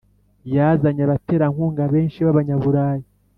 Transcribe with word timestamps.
Yazanye 0.55 1.01
abaterankunga 1.03 1.83
benshi 1.93 2.17
b’abanyaburayi 2.25 3.05